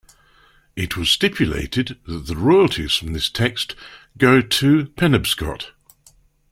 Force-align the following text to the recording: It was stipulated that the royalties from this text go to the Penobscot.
It 0.75 0.97
was 0.97 1.11
stipulated 1.11 1.99
that 2.07 2.25
the 2.25 2.35
royalties 2.35 2.95
from 2.95 3.13
this 3.13 3.29
text 3.29 3.75
go 4.17 4.41
to 4.41 4.81
the 4.81 4.89
Penobscot. 4.89 5.73